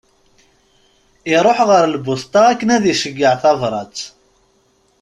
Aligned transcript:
Iruḥ 1.33 1.57
ɣer 1.69 1.83
lbuṣta 1.87 2.41
akken 2.51 2.69
ad 2.75 2.83
iceyyeε 2.93 3.33
tabrat. 3.41 3.97